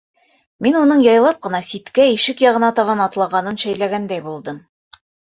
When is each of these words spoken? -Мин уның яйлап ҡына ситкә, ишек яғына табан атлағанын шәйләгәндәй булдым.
-Мин 0.65 0.75
уның 0.77 1.01
яйлап 1.07 1.35
ҡына 1.47 1.59
ситкә, 1.67 2.07
ишек 2.13 2.41
яғына 2.43 2.69
табан 2.79 3.03
атлағанын 3.07 3.59
шәйләгәндәй 3.65 4.23
булдым. 4.29 4.59